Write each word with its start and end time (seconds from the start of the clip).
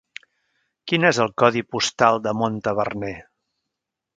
Quin 0.91 1.05
és 1.09 1.19
el 1.25 1.29
codi 1.43 1.63
postal 1.75 2.17
de 2.29 2.33
Montaverner? 2.41 3.15